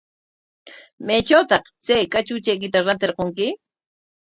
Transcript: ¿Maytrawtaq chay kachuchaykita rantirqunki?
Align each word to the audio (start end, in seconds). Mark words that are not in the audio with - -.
¿Maytrawtaq 1.07 1.65
chay 1.85 2.03
kachuchaykita 2.13 2.79
rantirqunki? 2.85 3.47